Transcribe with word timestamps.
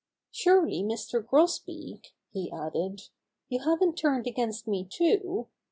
"Surely, 0.31 0.81
Mr. 0.81 1.23
Grosbeak," 1.23 2.15
he 2.31 2.51
added, 2.51 3.09
"you 3.49 3.59
haven't 3.59 3.99
turned 3.99 4.25
against 4.25 4.67
me, 4.67 4.83
too! 4.83 5.45